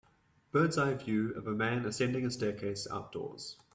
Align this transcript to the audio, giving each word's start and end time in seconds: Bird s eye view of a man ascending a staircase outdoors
Bird 0.51 0.69
s 0.73 0.79
eye 0.79 0.95
view 0.95 1.31
of 1.35 1.45
a 1.45 1.53
man 1.53 1.85
ascending 1.85 2.25
a 2.25 2.31
staircase 2.31 2.87
outdoors 2.89 3.57